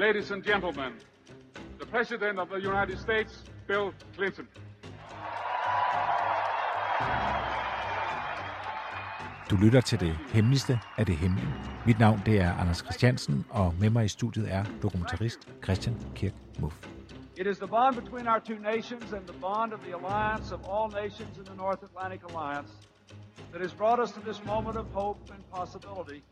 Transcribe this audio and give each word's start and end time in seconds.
Ladies 0.00 0.30
and 0.30 0.42
gentlemen, 0.42 0.92
the 1.78 1.86
President 1.86 2.38
of 2.38 2.48
the 2.48 2.58
United 2.58 2.98
States, 2.98 3.44
Bill 3.66 3.92
Clinton. 4.14 4.48
Du 9.50 9.56
lytter 9.56 9.80
til 9.80 10.00
det 10.00 10.16
hemmeligste 10.32 10.80
af 10.96 11.06
det 11.06 11.16
hemmelige. 11.16 11.54
Mit 11.86 11.98
navn 11.98 12.22
det 12.26 12.40
er 12.40 12.52
Anders 12.54 12.78
Christiansen, 12.78 13.46
og 13.50 13.74
med 13.80 13.90
mig 13.90 14.04
i 14.04 14.08
studiet 14.08 14.52
er 14.52 14.64
dokumentarist 14.82 15.48
Christian 15.64 15.96
Kirk 16.14 16.34
Muff. 16.58 16.76
It 17.36 17.46
is 17.46 17.58
the 17.58 17.68
bond 17.68 17.96
between 17.96 18.28
our 18.28 18.38
two 18.38 18.58
nations 18.72 19.12
and 19.12 19.26
the 19.26 19.40
bond 19.40 19.72
of 19.72 19.80
the 19.80 19.94
alliance 19.94 20.54
of 20.54 20.60
all 20.72 21.02
nations 21.02 21.38
in 21.38 21.44
the 21.44 21.56
North 21.56 21.82
Atlantic 21.82 22.20
Alliance 22.30 22.72
that 23.52 23.60
has 23.62 23.74
brought 23.74 24.00
us 24.04 24.12
to 24.12 24.20
this 24.20 24.44
moment 24.44 24.76
of 24.76 24.86
hope 24.92 25.18
and 25.34 25.42
possibility 25.50 26.22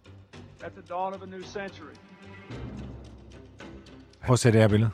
at 0.66 0.74
the 0.74 0.82
dawn 0.82 1.14
of 1.14 1.22
a 1.22 1.26
new 1.26 1.42
century. 1.42 1.96
Prøv 4.28 4.32
at 4.32 4.38
se 4.38 4.52
det 4.52 4.60
her 4.60 4.68
billede. 4.68 4.90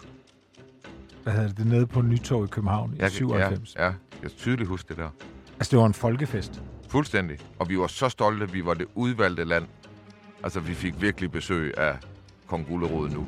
Hvad 1.22 1.32
hedder 1.32 1.48
det? 1.48 1.56
Det 1.56 1.64
er 1.66 1.68
nede 1.68 1.86
på 1.86 2.02
Nytorv 2.02 2.44
i 2.44 2.46
København 2.46 2.94
i 2.94 2.98
Jeg, 2.98 3.10
97. 3.10 3.74
Ja, 3.76 3.84
ja, 3.84 3.86
jeg 3.86 3.96
kan 4.20 4.30
tydeligt 4.30 4.68
huske 4.68 4.88
det 4.88 4.96
der. 4.96 5.10
Altså, 5.52 5.70
det 5.70 5.78
var 5.78 5.86
en 5.86 5.94
folkefest. 5.94 6.62
Fuldstændig. 6.88 7.38
Og 7.58 7.68
vi 7.68 7.78
var 7.78 7.86
så 7.86 8.08
stolte, 8.08 8.50
vi 8.50 8.64
var 8.64 8.74
det 8.74 8.86
udvalgte 8.94 9.44
land. 9.44 9.66
Altså, 10.42 10.60
vi 10.60 10.74
fik 10.74 11.00
virkelig 11.00 11.32
besøg 11.32 11.78
af 11.78 11.98
kong 12.46 12.66
Gullerod 12.66 13.08
nu. 13.10 13.26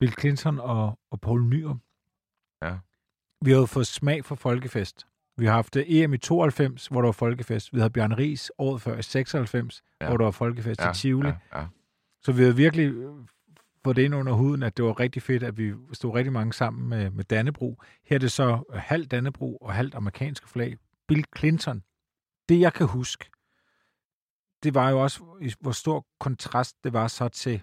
Bill 0.00 0.14
Clinton 0.20 0.58
og, 0.58 0.98
og 1.10 1.20
Paul 1.20 1.44
Nyrup. 1.44 1.76
Ja. 2.62 2.76
Vi 3.40 3.50
har 3.50 3.58
jo 3.58 3.66
fået 3.66 3.86
smag 3.86 4.24
for 4.24 4.34
folkefest. 4.34 5.06
Vi 5.38 5.46
har 5.46 5.52
haft 5.52 5.76
EM 5.76 6.14
i 6.14 6.18
92, 6.18 6.86
hvor 6.86 7.00
der 7.00 7.06
var 7.06 7.12
folkefest. 7.12 7.72
Vi 7.74 7.78
havde 7.78 7.90
Bjørn 7.90 8.12
Ries 8.18 8.50
året 8.58 8.82
før 8.82 8.98
i 8.98 9.02
96, 9.02 9.82
ja. 10.00 10.08
Hvor 10.08 10.16
der 10.16 10.24
var 10.24 10.30
folkefest 10.30 10.80
Ja, 10.80 10.90
i 10.90 10.94
Tivoli. 10.94 11.28
Ja, 11.28 11.60
ja. 11.60 11.66
Så 12.22 12.32
vi 12.32 12.42
har 12.44 12.52
virkelig 12.52 12.86
øh, 12.92 13.14
fået 13.84 13.96
det 13.96 14.02
ind 14.02 14.14
under 14.14 14.32
huden, 14.32 14.62
at 14.62 14.76
det 14.76 14.84
var 14.84 15.00
rigtig 15.00 15.22
fedt, 15.22 15.42
at 15.42 15.58
vi 15.58 15.74
stod 15.92 16.14
rigtig 16.14 16.32
mange 16.32 16.52
sammen 16.52 16.88
med, 16.88 17.10
med 17.10 17.24
Dannebro. 17.24 17.82
Her 18.06 18.14
er 18.14 18.18
det 18.18 18.32
så 18.32 18.64
øh, 18.72 18.80
halvt 18.80 19.10
Dannebro 19.10 19.56
og 19.56 19.72
halvt 19.74 19.94
amerikanske 19.94 20.48
flag. 20.48 20.76
Bill 21.08 21.24
Clinton. 21.38 21.82
Det, 22.48 22.60
jeg 22.60 22.72
kan 22.72 22.86
huske, 22.86 23.24
det 24.62 24.74
var 24.74 24.90
jo 24.90 25.02
også, 25.02 25.20
hvor 25.60 25.70
stor 25.72 26.06
kontrast 26.20 26.76
det 26.84 26.92
var 26.92 27.08
så 27.08 27.28
til, 27.28 27.62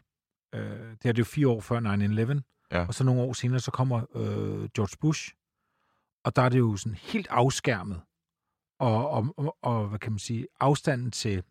øh, 0.56 0.62
det 0.62 1.06
er 1.06 1.12
det 1.12 1.20
jo 1.20 1.24
fire 1.24 1.48
år 1.48 1.62
før 1.62 1.80
9-11, 2.36 2.42
Ja. 2.72 2.86
og 2.88 2.94
så 2.94 3.04
nogle 3.04 3.22
år 3.22 3.34
senere, 3.34 3.60
så 3.60 3.72
kommer 3.72 3.98
øh, 4.16 4.70
George 4.76 4.98
Bush, 5.02 5.32
og 6.26 6.36
der 6.36 6.42
er 6.42 6.50
det 6.50 6.60
jo 6.60 6.76
sådan 6.78 6.98
helt 7.02 7.28
afskærmet, 7.30 8.02
og, 8.80 9.10
og, 9.10 9.34
og, 9.38 9.58
og 9.62 9.88
hvad 9.88 10.00
kan 10.00 10.12
man 10.12 10.20
sige, 10.20 10.48
afstanden 10.60 11.12
til 11.12 11.44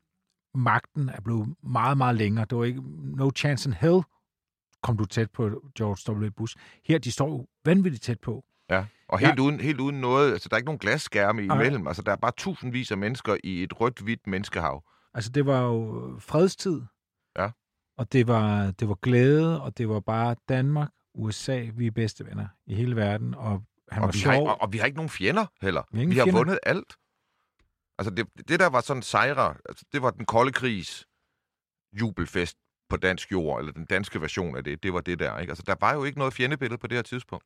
magten 0.55 1.09
er 1.09 1.21
blevet 1.21 1.55
meget, 1.63 1.99
meget 1.99 2.17
længere. 2.17 2.45
Det 2.51 2.59
var 2.59 2.65
ikke 2.65 2.83
no 3.17 3.31
chance 3.37 3.69
in 3.69 3.73
hell, 3.73 4.03
kom 4.83 4.97
du 4.97 5.05
tæt 5.05 5.31
på 5.31 5.63
George 5.79 6.13
W. 6.27 6.31
Bush. 6.31 6.57
Her, 6.85 6.99
de 6.99 7.13
står 7.13 7.29
jo 7.29 7.47
vanvittigt 7.65 8.03
tæt 8.05 8.21
på. 8.21 8.45
ja. 8.71 8.85
Og 9.09 9.19
helt, 9.19 9.39
uden, 9.39 9.61
helt 9.61 9.81
uden 9.81 10.01
noget, 10.01 10.33
altså 10.33 10.49
der 10.49 10.55
er 10.55 10.59
ikke 10.59 10.67
nogen 10.67 10.79
glasskærme 10.79 11.45
imellem. 11.45 11.87
Altså 11.87 12.03
der 12.03 12.13
er 12.13 12.17
bare 12.17 12.33
tusindvis 12.37 12.91
af 12.91 12.99
mennesker 12.99 13.37
i 13.45 13.63
et 13.63 13.81
rødt-hvidt 13.81 14.27
menneskehav. 14.27 14.85
Altså, 15.15 15.31
det 15.31 15.47
var 15.47 15.61
jo 15.61 16.17
fredstid. 16.19 16.83
Ja. 17.39 17.51
Og 17.99 18.13
det 18.13 18.27
var, 18.29 18.71
det 18.71 18.89
var 18.89 18.95
glæde, 18.95 19.63
og 19.63 19.79
det 19.79 19.89
var 19.89 20.01
bare 20.01 20.37
Danmark, 20.49 20.91
USA, 21.15 21.67
vi 21.75 21.87
er 21.87 21.91
bedste 21.91 22.27
venner 22.27 22.47
i 22.67 22.75
hele 22.75 22.97
verden, 22.97 23.35
og 23.35 23.63
han 23.93 24.03
Og 24.03 24.07
var 24.07 24.13
vi, 24.13 24.19
har, 24.21 24.35
sjov. 24.35 24.49
og, 24.49 24.61
og 24.61 24.73
vi 24.73 24.79
har 24.79 24.87
ikke 24.87 24.97
nogen 24.97 25.11
fjender 25.11 25.47
heller. 25.61 25.83
Vi 25.91 25.99
har 25.99 26.03
ingen 26.03 26.15
vi 26.15 26.19
har 26.19 26.25
fjender. 26.27 26.41
vundet 26.41 26.59
alt. 26.63 26.97
Altså 27.99 28.15
det, 28.15 28.27
det 28.49 28.61
der 28.61 28.67
var 28.69 28.81
sådan 28.81 29.03
sejre, 29.03 29.57
altså, 29.69 29.85
det 29.93 30.03
var 30.03 30.11
den 30.11 30.25
kolde 30.25 30.53
krigs 30.53 31.07
jubelfest 31.93 32.57
på 32.89 32.97
dansk 32.97 33.33
jord, 33.33 33.59
eller 33.61 33.73
den 33.73 33.85
danske 33.85 34.21
version 34.21 34.57
af 34.57 34.65
det, 34.65 34.83
det 34.83 34.93
var 34.93 35.01
det 35.01 35.19
der. 35.19 35.39
Ikke? 35.39 35.51
Altså 35.51 35.65
der 35.67 35.75
var 35.81 35.95
jo 35.95 36.05
ikke 36.05 36.19
noget 36.19 36.35
fjendebillede 36.35 36.79
på 36.79 36.87
det 36.87 36.99
her 36.99 37.03
tidspunkt. 37.03 37.45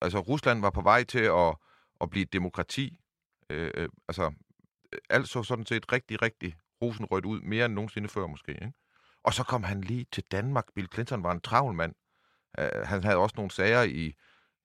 Altså 0.00 0.18
Rusland 0.18 0.60
var 0.60 0.70
på 0.70 0.82
vej 0.82 1.04
til 1.04 1.18
at, 1.18 1.56
at 2.00 2.10
blive 2.10 2.22
et 2.22 2.32
demokrati. 2.32 3.00
Øh, 3.50 3.70
øh, 3.74 3.88
altså 4.08 4.32
alt 5.10 5.28
så 5.28 5.42
sådan 5.42 5.66
set 5.66 5.92
rigtig, 5.92 6.22
rigtig 6.22 6.56
rosenrødt 6.82 7.24
ud, 7.24 7.40
mere 7.40 7.64
end 7.66 7.74
nogensinde 7.74 8.08
før 8.08 8.26
måske. 8.26 8.52
Ikke? 8.52 8.72
Og 9.24 9.34
så 9.34 9.44
kom 9.44 9.62
han 9.62 9.80
lige 9.80 10.06
til 10.12 10.24
Danmark. 10.32 10.64
Bill 10.74 10.88
Clinton 10.92 11.22
var 11.22 11.32
en 11.32 11.40
travl 11.40 11.74
mand. 11.74 11.94
Uh, 12.58 12.88
han 12.88 13.04
havde 13.04 13.16
også 13.16 13.34
nogle 13.36 13.50
sager 13.50 13.82
i, 13.82 14.14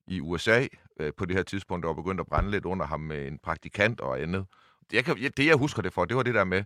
i 0.08 0.22
USA 0.22 0.68
uh, 1.02 1.10
på 1.18 1.26
det 1.26 1.36
her 1.36 1.44
tidspunkt, 1.44 1.84
der 1.84 1.88
var 1.88 2.02
begyndt 2.02 2.22
at 2.22 2.28
brænde 2.28 2.52
lidt 2.52 2.66
under 2.66 2.86
ham 2.86 3.00
med 3.00 3.28
en 3.28 3.40
praktikant 3.44 4.02
og 4.02 4.22
andet. 4.22 4.46
Jeg 4.94 5.06
kan, 5.06 5.18
det, 5.38 5.46
jeg 5.46 5.56
husker 5.56 5.82
det 5.82 5.94
for, 5.94 6.06
det 6.06 6.18
var 6.18 6.24
det 6.24 6.36
der 6.36 6.44
med, 6.44 6.64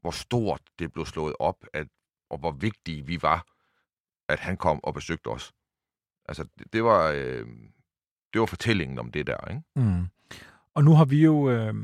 hvor 0.00 0.10
stort 0.10 0.60
det 0.78 0.92
blev 0.92 1.06
slået 1.06 1.34
op, 1.38 1.64
at, 1.72 1.86
og 2.30 2.38
hvor 2.38 2.50
vigtige 2.50 3.06
vi 3.06 3.22
var, 3.22 3.46
at 4.28 4.40
han 4.40 4.56
kom 4.56 4.84
og 4.84 4.94
besøgte 4.94 5.28
os. 5.28 5.52
Altså, 6.28 6.44
det, 6.58 6.72
det 6.72 6.84
var... 6.84 7.12
Øh, 7.14 7.46
det 8.32 8.40
var 8.40 8.46
fortællingen 8.46 8.98
om 8.98 9.10
det 9.10 9.26
der, 9.26 9.50
ikke? 9.50 9.62
Mm. 9.76 10.06
Og 10.74 10.84
nu 10.84 10.94
har 10.94 11.04
vi 11.04 11.24
jo, 11.24 11.50
øh, 11.50 11.74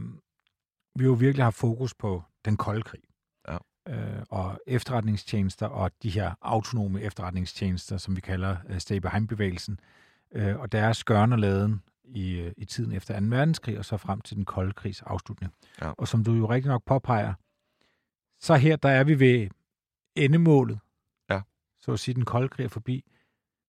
vi 0.94 1.04
jo 1.04 1.12
virkelig 1.12 1.44
haft 1.44 1.56
fokus 1.56 1.94
på 1.94 2.22
den 2.44 2.56
kolde 2.56 2.82
krig. 2.82 3.00
Ja. 3.48 3.56
Øh, 3.88 4.22
og 4.28 4.60
efterretningstjenester 4.66 5.66
og 5.66 5.90
de 6.02 6.10
her 6.10 6.34
autonome 6.42 7.02
efterretningstjenester, 7.02 7.96
som 7.96 8.16
vi 8.16 8.20
kalder 8.20 8.56
øh, 8.68 8.78
Stay 8.78 8.96
Behind-bevægelsen, 8.96 9.80
øh, 10.33 10.59
og 10.59 10.71
deres 10.71 11.03
gørn 11.03 11.33
og 11.33 11.39
laden 11.39 11.81
i, 12.03 12.39
øh, 12.39 12.51
i 12.57 12.65
tiden 12.65 12.91
efter 12.91 13.19
2. 13.19 13.25
verdenskrig, 13.25 13.77
og 13.77 13.85
så 13.85 13.97
frem 13.97 14.21
til 14.21 14.37
den 14.37 14.45
kolde 14.45 14.73
krigs 14.73 15.01
afslutning. 15.01 15.53
Ja. 15.81 15.91
Og 15.97 16.07
som 16.07 16.23
du 16.23 16.33
jo 16.33 16.45
rigtig 16.45 16.69
nok 16.69 16.83
påpeger, 16.85 17.33
så 18.39 18.55
her, 18.55 18.75
der 18.75 18.89
er 18.89 19.03
vi 19.03 19.19
ved 19.19 19.49
endemålet. 20.15 20.79
Ja. 21.29 21.41
Så 21.79 21.91
at 21.91 21.99
sige, 21.99 22.15
den 22.15 22.25
kolde 22.25 22.49
krig 22.49 22.63
er 22.63 22.69
forbi. 22.69 23.05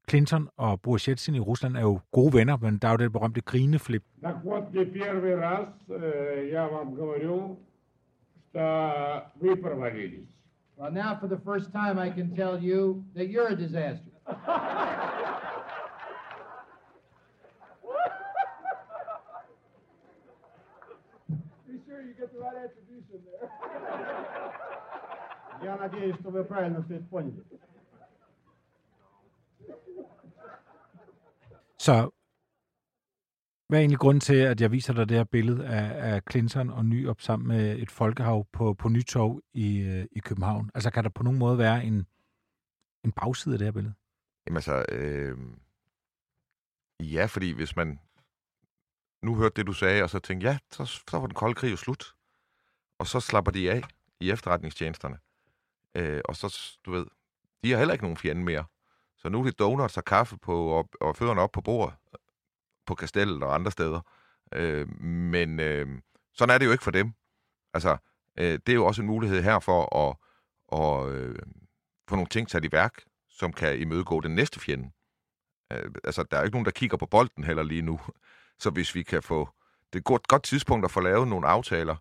Clinton 0.09 0.48
og 0.56 0.81
Boris 0.81 1.04
Yeltsin 1.04 1.34
i 1.34 1.41
Rusland 1.41 1.76
er 1.76 1.81
jo 1.81 2.00
gode 2.12 2.34
venner, 2.34 2.56
men 2.56 2.78
der 2.78 2.88
er 2.88 2.93
jo 2.93 2.97
det 2.97 3.12
berømte 3.12 3.41
grineflip. 3.41 4.04
Так 4.22 4.44
вот, 4.44 4.75
не 4.75 4.84
первый 4.84 5.34
раз 5.37 5.69
э, 5.88 6.50
я 6.53 6.69
вам 6.69 6.94
говорю, 6.94 7.59
что 8.50 9.32
вы 9.41 9.56
провалились. 9.56 10.28
Well, 10.76 10.93
now 10.93 11.19
for 11.21 11.28
the 11.28 11.41
first 11.44 11.72
time, 11.72 11.98
I 11.98 12.10
can 12.10 12.34
tell 12.34 12.59
you 12.59 13.04
that 13.15 13.28
you're 13.28 13.48
a 13.48 13.56
disaster. 13.56 14.10
you 22.04 22.15
get 22.21 22.32
the 22.32 22.38
right 22.38 22.59
attribution 22.65 23.19
there. 23.25 23.48
Я 25.62 25.76
надеюсь, 25.76 26.16
что 26.21 26.31
вы 26.31 26.44
правильно 26.44 26.82
все 26.82 26.94
это 26.97 27.06
поняли. 27.06 27.44
Så 31.78 32.10
hvad 33.69 33.78
er 33.78 33.81
egentlig 33.81 33.98
grunden 33.98 34.21
til, 34.21 34.34
at 34.34 34.60
jeg 34.60 34.72
viser 34.72 34.92
dig 34.92 35.09
det 35.09 35.16
her 35.16 35.24
billede 35.24 35.66
af, 35.66 36.15
af 36.15 36.22
Clinton 36.30 36.71
og 36.71 36.84
Nyrup 36.84 37.21
sammen 37.21 37.48
med 37.48 37.78
et 37.78 37.91
folkehav 37.91 38.47
på, 38.53 38.74
på 38.74 38.89
Nytorv 38.89 39.41
i, 39.54 39.78
øh, 39.80 40.07
i 40.12 40.18
København? 40.18 40.71
Altså 40.74 40.91
kan 40.91 41.04
der 41.04 41.10
på 41.10 41.22
nogen 41.22 41.39
måde 41.39 41.59
være 41.59 41.84
en, 41.84 42.07
en 43.04 43.12
bagside 43.12 43.54
af 43.54 43.59
det 43.59 43.66
her 43.66 43.72
billede? 43.72 43.95
Jamen 44.47 44.57
altså, 44.57 44.84
øh, 44.89 45.39
ja, 47.01 47.27
fordi 47.27 47.53
hvis 47.53 47.77
man 47.77 48.01
nu 49.25 49.35
hørte 49.35 49.55
det, 49.55 49.67
du 49.67 49.73
sagde, 49.73 50.03
og 50.03 50.09
så 50.09 50.19
tænkte, 50.19 50.47
ja, 50.47 50.57
så, 50.72 50.85
så 50.85 51.19
var 51.19 51.27
den 51.27 51.33
kolde 51.33 51.55
krig 51.55 51.72
jo 51.72 51.77
slut. 51.77 52.16
Og 52.99 53.07
så 53.07 53.19
slapper 53.19 53.51
de 53.51 53.72
af 53.72 53.83
i 54.19 54.31
efterretningstjenesterne. 54.31 55.19
Øh, 55.95 56.22
og 56.25 56.35
så, 56.35 56.77
du 56.85 56.91
ved, 56.91 57.05
de 57.63 57.72
har 57.72 57.77
heller 57.77 57.93
ikke 57.93 58.03
nogen 58.05 58.17
fjende 58.17 58.43
mere. 58.43 58.66
Så 59.17 59.29
nu 59.29 59.39
er 59.39 59.43
det 59.43 59.59
donuts 59.59 59.97
og 59.97 60.05
kaffe 60.05 60.37
på, 60.37 60.67
og, 60.67 60.89
og 61.01 61.16
fødderne 61.16 61.41
op 61.41 61.51
på 61.51 61.61
bordet, 61.61 61.95
på 62.85 62.95
kastellet 62.95 63.43
og 63.43 63.55
andre 63.55 63.72
steder. 63.72 64.01
Øh, 64.53 65.01
men 65.03 65.59
øh, 65.59 66.01
sådan 66.33 66.53
er 66.53 66.57
det 66.57 66.66
jo 66.66 66.72
ikke 66.72 66.83
for 66.83 66.91
dem. 66.91 67.13
Altså, 67.73 67.97
øh, 68.37 68.59
det 68.66 68.69
er 68.69 68.73
jo 68.73 68.85
også 68.85 69.01
en 69.01 69.07
mulighed 69.07 69.43
her 69.43 69.59
for 69.59 69.95
at, 69.95 70.16
at 70.81 71.13
øh, 71.13 71.39
få 72.09 72.16
nogle 72.16 72.29
ting 72.29 72.49
sat 72.49 72.66
i 72.66 72.72
værk, 72.72 73.03
som 73.29 73.53
kan 73.53 73.79
imødegå 73.79 74.22
den 74.22 74.35
næste 74.35 74.59
fjende. 74.59 74.91
Øh, 75.73 75.91
altså, 76.03 76.23
der 76.23 76.37
er 76.37 76.41
jo 76.41 76.45
ikke 76.45 76.55
nogen, 76.55 76.66
der 76.66 76.72
kigger 76.72 76.97
på 76.97 77.05
bolden 77.05 77.43
heller 77.43 77.63
lige 77.63 77.81
nu. 77.81 77.99
Så 78.59 78.69
hvis 78.69 78.96
vi 78.96 79.03
kan 79.03 79.23
få... 79.23 79.49
Det 79.93 79.96
er 79.96 80.02
et 80.02 80.03
godt, 80.03 80.28
godt 80.28 80.43
tidspunkt 80.43 80.85
at 80.85 80.91
få 80.91 80.99
lavet 80.99 81.28
nogle 81.28 81.47
aftaler, 81.47 81.96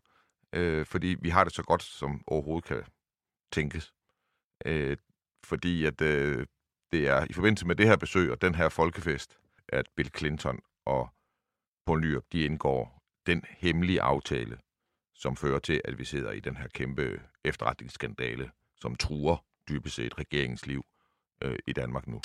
øh, 0.52 0.86
fordi 0.86 1.16
vi 1.20 1.28
har 1.28 1.44
det 1.44 1.54
så 1.54 1.62
godt, 1.62 1.82
som 1.82 2.22
overhovedet 2.26 2.64
kan 2.64 2.82
tænkes. 3.52 3.92
Øh, 4.66 4.96
fordi 5.44 5.84
at 5.84 6.00
øh, 6.00 6.46
det 6.92 7.08
er 7.08 7.26
i 7.30 7.32
forbindelse 7.32 7.66
med 7.66 7.76
det 7.76 7.86
her 7.86 7.96
besøg 7.96 8.30
og 8.30 8.42
den 8.42 8.54
her 8.54 8.68
folkefest, 8.68 9.38
at 9.68 9.86
Bill 9.96 10.10
Clinton 10.16 10.60
og 10.86 11.08
Poul 11.86 12.00
Nyrup, 12.00 12.24
de 12.32 12.44
indgår 12.44 13.02
den 13.26 13.42
hemmelige 13.48 14.02
aftale, 14.02 14.58
som 15.14 15.36
fører 15.36 15.58
til, 15.58 15.80
at 15.84 15.98
vi 15.98 16.04
sidder 16.04 16.32
i 16.32 16.40
den 16.40 16.56
her 16.56 16.68
kæmpe 16.68 17.20
efterretningsskandale, 17.44 18.50
som 18.80 18.96
truer 18.96 19.36
dybest 19.68 19.94
set 19.94 20.18
regeringsliv 20.18 20.84
øh, 21.42 21.58
i 21.66 21.72
Danmark 21.72 22.06
nu. 22.06 22.20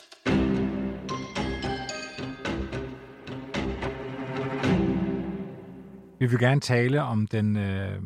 Vi 6.19 6.25
vil 6.25 6.39
gerne 6.39 6.61
tale 6.61 7.01
om 7.01 7.27
den 7.27 7.57
øh, 7.57 8.01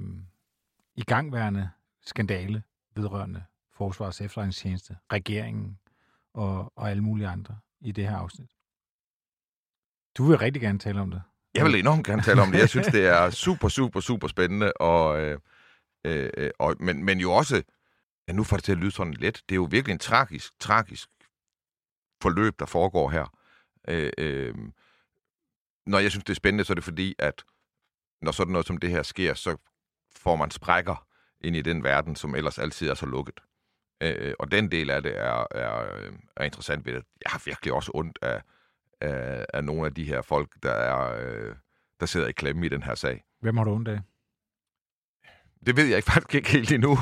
igangværende 0.96 1.70
skandale 2.06 2.64
vedrørende 2.96 3.44
Forsvarets 3.72 4.22
efterretningstjeneste, 4.22 4.98
regeringen 5.12 5.80
og, 6.34 6.74
og 6.76 6.90
alle 6.90 7.04
mulige 7.04 7.28
andre 7.28 7.58
i 7.82 7.92
det 7.92 8.08
her 8.08 8.18
afsnit. 8.18 8.50
Du 10.18 10.24
vil 10.24 10.38
rigtig 10.38 10.62
gerne 10.62 10.80
tale 10.80 11.02
om 11.02 11.12
det. 11.12 11.22
Jeg 11.56 11.66
vil 11.66 11.76
enormt 11.76 12.06
gerne 12.06 12.22
tale 12.22 12.42
om 12.42 12.52
det. 12.52 12.60
Jeg 12.60 12.70
synes, 12.70 12.88
det 12.88 13.06
er 13.06 13.30
super, 13.30 13.68
super, 13.68 14.00
super 14.00 14.28
spændende. 14.28 14.74
Og, 14.74 15.22
øh, 15.22 15.40
øh, 16.06 16.30
øh 16.38 16.52
og, 16.60 16.76
men, 16.80 17.04
men 17.04 17.20
jo 17.20 17.32
også, 17.32 17.64
ja, 18.28 18.34
nu 18.34 18.44
får 18.44 18.58
det 18.58 18.64
til 18.64 18.72
at 18.72 18.78
lyde 18.78 18.92
sådan 18.92 19.14
let, 19.14 19.44
det 19.50 19.56
er 19.56 19.56
jo 19.56 19.68
virkelig 19.72 19.94
en 19.94 20.00
tragisk, 20.00 20.60
tragisk 20.60 21.10
forløb, 22.22 22.60
der 22.60 22.66
foregår 22.66 23.10
her. 23.10 23.38
Øh, 23.88 24.12
øh, 24.18 24.56
når 25.86 26.00
jeg 26.00 26.12
synes, 26.12 26.24
det 26.24 26.34
er 26.34 26.36
spændende, 26.36 26.64
så 26.64 26.74
er 26.74 26.76
det 26.76 26.84
fordi, 26.84 27.16
at 27.20 27.44
når 28.24 28.32
sådan 28.32 28.52
noget 28.52 28.68
som 28.68 28.78
det 28.78 28.90
her 28.90 29.04
sker, 29.04 29.34
så 29.34 29.58
får 30.16 30.36
man 30.36 30.52
sprækker 30.52 31.06
ind 31.42 31.56
i 31.56 31.62
den 31.62 31.84
verden, 31.84 32.16
som 32.16 32.36
ellers 32.36 32.60
altid 32.60 32.90
er 32.90 32.94
så 32.94 33.06
lukket. 33.06 33.40
Øh, 34.02 34.34
og 34.40 34.52
den 34.52 34.72
del 34.72 34.90
af 34.90 35.04
det 35.04 35.18
er, 35.20 35.48
er, 35.52 35.86
er 36.38 36.44
interessant 36.44 36.86
ved 36.86 36.94
det. 36.94 37.04
Jeg 37.24 37.32
har 37.32 37.42
virkelig 37.46 37.74
også 37.74 37.92
ondt 37.94 38.20
af, 38.22 38.42
af, 39.02 39.46
af 39.54 39.64
nogle 39.64 39.86
af 39.86 39.94
de 39.94 40.04
her 40.04 40.22
folk, 40.22 40.50
der, 40.64 40.72
er, 40.72 41.26
øh, 41.26 41.56
der 42.00 42.06
sidder 42.06 42.28
i 42.28 42.32
klemme 42.32 42.66
i 42.66 42.70
den 42.70 42.84
her 42.84 42.96
sag. 42.96 43.24
Hvem 43.42 43.58
har 43.58 43.64
du 43.64 43.72
ondt 43.72 43.88
af? 43.88 44.00
Det 45.66 45.78
ved 45.78 45.86
jeg 45.86 45.98
ikke 45.98 46.12
faktisk 46.14 46.36
ikke 46.36 46.50
helt 46.50 46.72
endnu. 46.72 46.98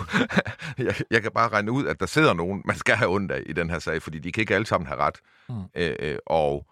jeg, 0.77 0.95
jeg 1.12 1.21
kan 1.21 1.31
bare 1.31 1.50
regne 1.50 1.71
ud, 1.71 1.85
at 1.85 2.00
der 2.00 2.06
sidder 2.06 2.33
nogen, 2.33 2.62
man 2.65 2.75
skal 2.75 2.95
have 2.95 3.09
ondt 3.09 3.31
af 3.31 3.44
i 3.45 3.53
den 3.53 3.69
her 3.69 3.79
sag, 3.79 4.01
fordi 4.01 4.19
de 4.19 4.31
kan 4.31 4.41
ikke 4.41 4.56
alle 4.56 4.67
sammen 4.67 4.88
have 4.88 5.00
ret. 5.00 5.19
Mm. 5.50 5.63
Øh, 5.75 5.95
øh, 6.00 6.17
og, 6.25 6.67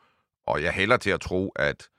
og 0.48 0.64
jeg 0.64 0.74
hælder 0.74 0.98
til 0.98 1.10
at 1.10 1.22
tro, 1.22 1.50
at, 1.50 1.90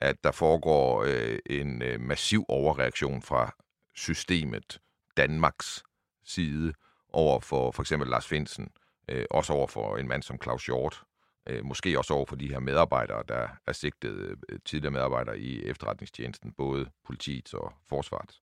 at 0.00 0.24
der 0.24 0.30
foregår 0.30 1.04
øh, 1.04 1.38
en 1.46 1.82
øh, 1.82 2.00
massiv 2.00 2.44
overreaktion 2.48 3.22
fra 3.22 3.54
systemet, 3.94 4.80
Danmarks 5.16 5.82
side, 6.24 6.72
over 7.08 7.40
for 7.40 7.70
for 7.70 7.82
eksempel 7.82 8.08
Lars 8.08 8.26
Finsen, 8.26 8.68
øh, 9.08 9.24
også 9.30 9.52
over 9.52 9.66
for 9.66 9.96
en 9.96 10.08
mand 10.08 10.22
som 10.22 10.42
Claus 10.42 10.66
Hjort, 10.66 11.02
øh, 11.48 11.64
måske 11.64 11.98
også 11.98 12.14
over 12.14 12.26
for 12.26 12.36
de 12.36 12.48
her 12.48 12.60
medarbejdere, 12.60 13.22
der 13.28 13.48
er 13.66 13.72
sigtet 13.72 14.36
øh, 14.48 14.58
tidligere 14.64 14.92
medarbejdere 14.92 15.38
i 15.38 15.64
efterretningstjenesten, 15.64 16.52
både 16.52 16.90
politiet 17.04 17.54
og 17.54 17.72
forsvaret. 17.88 18.40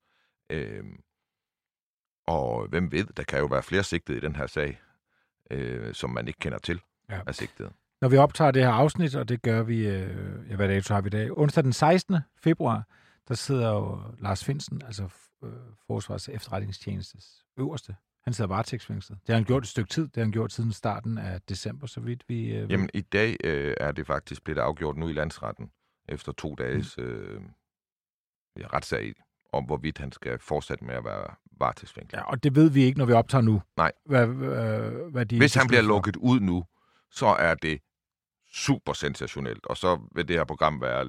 Øh, 0.50 0.84
og 2.26 2.66
hvem 2.66 2.92
ved, 2.92 3.04
der 3.04 3.22
kan 3.22 3.38
jo 3.38 3.46
være 3.46 3.62
flere 3.62 3.82
sigtede 3.82 4.18
i 4.18 4.20
den 4.20 4.36
her 4.36 4.46
sag, 4.46 4.80
øh, 5.50 5.94
som 5.94 6.10
man 6.10 6.28
ikke 6.28 6.40
kender 6.40 6.58
til 6.58 6.80
ja. 7.10 7.20
af 7.26 7.34
sigtede. 7.34 7.72
Når 8.00 8.08
vi 8.08 8.16
optager 8.16 8.50
det 8.50 8.62
her 8.62 8.70
afsnit, 8.70 9.16
og 9.16 9.28
det 9.28 9.42
gør 9.42 9.62
vi, 9.62 9.88
øh, 9.88 10.50
ja, 10.50 10.56
hvad 10.56 10.68
dato 10.68 10.94
har 10.94 11.00
vi 11.00 11.06
i 11.06 11.10
dag? 11.10 11.38
Onsdag 11.38 11.64
den 11.64 11.72
16. 11.72 12.16
februar, 12.42 12.84
der 13.28 13.34
sidder 13.34 13.70
jo 13.72 14.00
Lars 14.18 14.44
Finsen, 14.44 14.82
altså 14.86 15.04
øh, 15.44 15.50
Forsvars 15.86 16.28
efterretningstjenestes 16.28 17.44
øverste 17.56 17.96
han 18.28 18.32
sidder 18.32 18.48
varetægtsfængslet. 18.48 19.18
Det 19.20 19.28
har 19.28 19.34
han 19.34 19.44
gjort 19.44 19.62
et 19.62 19.68
stykke 19.68 19.90
tid. 19.90 20.02
Det 20.02 20.16
har 20.16 20.22
han 20.22 20.32
gjort 20.32 20.52
siden 20.52 20.72
starten 20.72 21.18
af 21.18 21.40
december, 21.40 21.86
så 21.86 22.00
vidt 22.00 22.24
vi... 22.28 22.56
Øh, 22.56 22.70
Jamen, 22.70 22.90
i 22.94 23.00
dag 23.00 23.36
øh, 23.44 23.74
er 23.80 23.92
det 23.92 24.06
faktisk 24.06 24.44
blevet 24.44 24.58
afgjort 24.58 24.96
nu 24.96 25.08
i 25.08 25.12
landsretten, 25.12 25.70
efter 26.08 26.32
to 26.32 26.54
dages 26.54 26.98
øh, 26.98 27.40
ja, 28.58 28.66
retssag 28.66 29.14
om, 29.52 29.64
hvorvidt 29.64 29.98
han 29.98 30.12
skal 30.12 30.38
fortsætte 30.38 30.84
med 30.84 30.94
at 30.94 31.04
være 31.04 31.34
varetægtsfængslet. 31.60 32.18
Ja, 32.18 32.24
og 32.24 32.42
det 32.42 32.54
ved 32.54 32.70
vi 32.70 32.82
ikke, 32.82 32.98
når 32.98 33.04
vi 33.06 33.12
optager 33.12 33.42
nu. 33.42 33.62
Nej. 33.76 33.92
Hvad, 34.06 34.28
øh, 34.28 35.12
hvad 35.12 35.26
de 35.26 35.38
Hvis 35.38 35.54
han 35.54 35.66
bliver 35.66 35.82
lukket 35.82 36.16
ud 36.16 36.40
nu, 36.40 36.64
så 37.10 37.26
er 37.26 37.54
det 37.54 37.80
super 38.54 38.92
sensationelt, 38.92 39.66
og 39.66 39.76
så 39.76 40.00
vil 40.14 40.28
det 40.28 40.36
her 40.36 40.44
program 40.44 40.80
være 40.80 41.06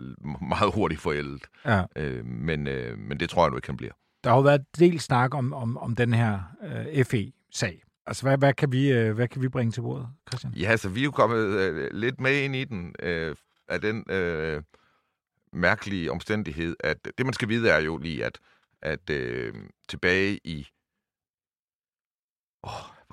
meget 0.50 0.74
hurtigt 0.74 1.02
forældet. 1.02 1.48
Ja. 1.66 1.84
Øh, 1.96 2.26
men, 2.26 2.68
øh, 2.68 2.98
men 2.98 3.20
det 3.20 3.30
tror 3.30 3.44
jeg 3.44 3.50
nu 3.50 3.56
ikke, 3.56 3.68
han 3.68 3.78
bliver. 3.78 3.94
Der 4.24 4.30
har 4.30 4.38
jo 4.38 4.42
været 4.42 4.66
del 4.80 5.00
snak 5.00 5.36
om, 5.36 5.54
om, 5.54 5.78
om 5.78 5.96
den 5.96 6.14
her 6.14 6.40
øh, 6.64 7.06
FE-sag. 7.06 7.84
Altså, 8.06 8.24
hvad, 8.24 8.38
hvad, 8.38 8.54
kan 8.54 8.72
vi, 8.72 8.92
øh, 8.92 9.16
hvad 9.16 9.28
kan 9.28 9.42
vi 9.42 9.50
bringe 9.50 9.72
til 9.72 9.82
bordet, 9.82 10.08
Christian? 10.30 10.54
Ja, 10.54 10.72
altså, 10.72 10.90
vi 10.90 11.00
er 11.00 11.04
jo 11.04 11.12
kommet 11.12 11.38
øh, 11.38 11.90
lidt 11.94 12.22
med 12.22 12.42
ind 12.44 12.56
i 12.56 12.64
den, 12.64 12.96
øh, 13.00 13.36
af 13.68 13.82
den 13.82 14.06
øh, 14.10 14.64
mærkelige 15.54 16.12
omstændighed, 16.12 16.76
at 16.80 16.98
det, 17.18 17.26
man 17.26 17.34
skal 17.34 17.50
vide, 17.50 17.70
er 17.70 17.80
jo 17.80 17.98
lige, 17.98 18.26
at, 18.26 18.40
at 18.82 19.10
øh, 19.10 19.54
tilbage 19.90 20.40
i... 20.44 20.68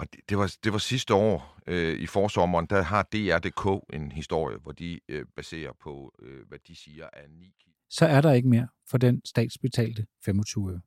Det 0.00 0.20
det, 0.28 0.38
var, 0.38 0.56
det 0.64 0.72
var 0.72 0.78
sidste 0.78 1.14
år 1.14 1.58
øh, 1.66 1.98
i 2.00 2.06
forsommeren, 2.06 2.66
der 2.66 2.82
har 2.82 3.02
DR.dk 3.02 3.94
en 3.94 4.12
historie, 4.12 4.56
hvor 4.58 4.72
de 4.72 5.00
øh, 5.08 5.26
baserer 5.36 5.72
på, 5.80 6.14
øh, 6.22 6.48
hvad 6.48 6.58
de 6.58 6.76
siger 6.76 7.08
er 7.12 7.28
9 7.28 7.54
Så 7.90 8.06
er 8.06 8.20
der 8.20 8.32
ikke 8.32 8.48
mere 8.48 8.68
for 8.90 8.98
den 8.98 9.22
statsbetalte 9.24 10.06
25 10.24 10.72
øre. 10.72 10.80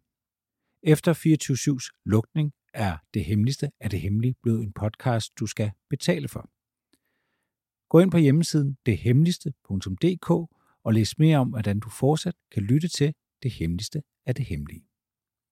Efter 0.84 1.14
24-7's 1.14 2.02
lukning 2.06 2.54
er 2.74 2.98
Det 3.14 3.26
Hemmeligste 3.26 3.72
af 3.80 3.90
det 3.90 4.02
Hemmelige 4.02 4.36
blevet 4.44 4.64
en 4.64 4.74
podcast, 4.74 5.40
du 5.40 5.46
skal 5.46 5.72
betale 5.90 6.28
for. 6.28 6.50
Gå 7.90 8.00
ind 8.00 8.12
på 8.12 8.18
hjemmesiden 8.18 8.78
dethemmeligste.dk 8.86 10.30
og 10.84 10.94
læs 10.94 11.20
mere 11.20 11.38
om, 11.38 11.50
hvordan 11.50 11.80
du 11.80 11.90
fortsat 11.90 12.36
kan 12.52 12.64
lytte 12.64 12.88
til 12.88 13.14
Det 13.44 13.52
Hemmeligste 13.52 14.02
af 14.26 14.36
det 14.36 14.46
Hemmelige. 14.46 14.89